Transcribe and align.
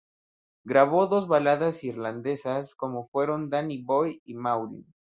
Grabó 0.63 1.05
dos 1.05 1.27
baladas 1.27 1.83
irlandesas 1.83 2.73
como 2.73 3.05
fueron 3.09 3.51
"Danny 3.51 3.83
Boy" 3.83 4.19
y 4.25 4.33
"Maureen". 4.33 4.87